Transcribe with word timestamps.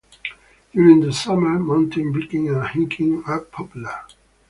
During 0.73 1.01
the 1.01 1.13
summer, 1.13 1.59
mountain 1.59 2.11
biking 2.11 2.49
and 2.49 2.63
hiking 2.63 3.23
are 3.27 3.41
popular. 3.41 3.99